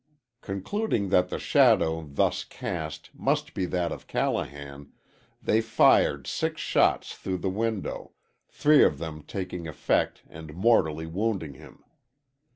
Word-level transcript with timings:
Concluding 0.41 1.09
that 1.09 1.29
the 1.29 1.37
shadow 1.37 2.01
thus 2.09 2.43
cast 2.43 3.11
must 3.13 3.53
be 3.53 3.67
that 3.67 3.91
of 3.91 4.07
Callahan, 4.07 4.91
they 5.43 5.61
fired 5.61 6.25
six 6.25 6.59
shots 6.59 7.13
through 7.13 7.37
the 7.37 7.51
window, 7.51 8.13
three 8.49 8.83
of 8.83 8.97
them 8.97 9.21
taking 9.21 9.67
effect 9.67 10.23
and 10.27 10.55
mortally 10.55 11.05
wounding 11.05 11.53
him. 11.53 11.83